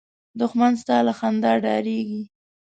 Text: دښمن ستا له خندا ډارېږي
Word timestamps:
دښمن 0.39 0.73
ستا 0.81 0.97
له 1.07 1.13
خندا 1.19 1.51
ډارېږي 1.63 2.23